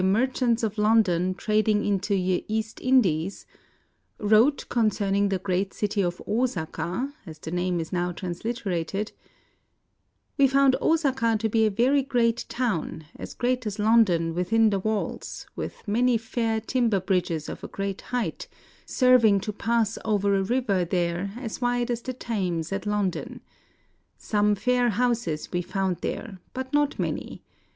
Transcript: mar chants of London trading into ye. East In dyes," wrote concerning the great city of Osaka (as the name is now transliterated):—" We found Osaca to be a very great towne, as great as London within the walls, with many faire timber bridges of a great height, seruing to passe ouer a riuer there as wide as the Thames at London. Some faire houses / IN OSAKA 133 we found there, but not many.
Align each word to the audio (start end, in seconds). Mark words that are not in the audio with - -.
mar 0.03 0.25
chants 0.25 0.63
of 0.63 0.79
London 0.79 1.35
trading 1.35 1.85
into 1.85 2.15
ye. 2.15 2.43
East 2.47 2.79
In 2.79 3.03
dyes," 3.03 3.45
wrote 4.17 4.67
concerning 4.67 5.29
the 5.29 5.37
great 5.37 5.75
city 5.75 6.01
of 6.01 6.19
Osaka 6.27 7.13
(as 7.27 7.37
the 7.37 7.51
name 7.51 7.79
is 7.79 7.93
now 7.93 8.11
transliterated):—" 8.11 9.11
We 10.39 10.47
found 10.47 10.75
Osaca 10.81 11.37
to 11.37 11.47
be 11.47 11.67
a 11.67 11.69
very 11.69 12.01
great 12.01 12.47
towne, 12.49 13.05
as 13.15 13.35
great 13.35 13.67
as 13.67 13.77
London 13.77 14.33
within 14.33 14.71
the 14.71 14.79
walls, 14.79 15.45
with 15.55 15.87
many 15.87 16.17
faire 16.17 16.59
timber 16.59 16.99
bridges 16.99 17.47
of 17.47 17.63
a 17.63 17.67
great 17.67 18.01
height, 18.01 18.47
seruing 18.87 19.39
to 19.43 19.53
passe 19.53 19.99
ouer 20.03 20.33
a 20.33 20.43
riuer 20.43 20.89
there 20.89 21.29
as 21.37 21.61
wide 21.61 21.91
as 21.91 22.01
the 22.01 22.13
Thames 22.13 22.71
at 22.71 22.87
London. 22.87 23.39
Some 24.17 24.55
faire 24.55 24.89
houses 24.89 25.47
/ 25.51 25.53
IN 25.53 25.59
OSAKA 25.59 25.59
133 25.59 25.59
we 25.59 25.61
found 25.61 25.97
there, 25.97 26.39
but 26.55 26.73
not 26.73 26.97
many. 26.97 27.43